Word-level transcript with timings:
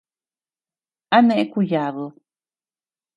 ¿A 1.15 1.17
neʼe 1.27 1.43
kuyadud? 1.51 2.13